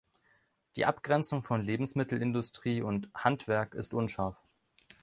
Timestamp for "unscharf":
3.93-4.35